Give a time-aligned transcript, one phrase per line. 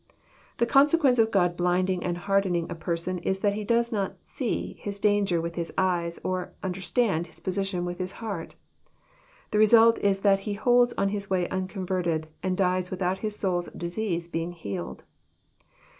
[0.57, 4.77] The consequence of God blinding and hardening a person is that he does not '*8ee"
[4.79, 8.55] his danger with his eyes, or'' under stand" his position with his heart.
[9.51, 13.67] The result is that he holds on his way unconverted, and dies without his soul's
[13.77, 15.03] disease being healed.